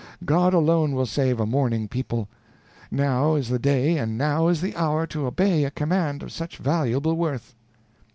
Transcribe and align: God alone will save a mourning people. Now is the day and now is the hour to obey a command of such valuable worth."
God 0.25 0.55
alone 0.55 0.93
will 0.93 1.05
save 1.05 1.39
a 1.39 1.45
mourning 1.45 1.87
people. 1.87 2.27
Now 2.89 3.35
is 3.35 3.49
the 3.49 3.59
day 3.59 3.99
and 3.99 4.17
now 4.17 4.47
is 4.47 4.59
the 4.59 4.75
hour 4.75 5.05
to 5.05 5.27
obey 5.27 5.63
a 5.63 5.69
command 5.69 6.23
of 6.23 6.31
such 6.31 6.57
valuable 6.57 7.13
worth." 7.13 7.53